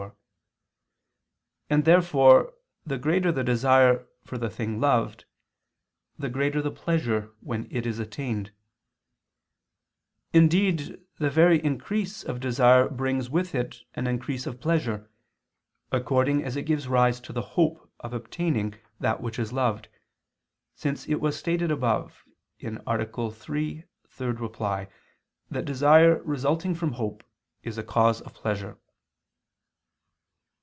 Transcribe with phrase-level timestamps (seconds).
[1.71, 2.53] 4): and therefore
[2.85, 5.23] the greater the desire for the thing loved,
[6.19, 8.51] the greater the pleasure when it is attained:
[10.33, 15.09] indeed the very increase of desire brings with it an increase of pleasure,
[15.93, 19.87] according as it gives rise to the hope of obtaining that which is loved,
[20.75, 22.25] since it was stated above
[22.61, 22.69] (A.
[23.31, 24.87] 3, ad 3)
[25.49, 27.23] that desire resulting from hope
[27.63, 28.77] is a cause of pleasure.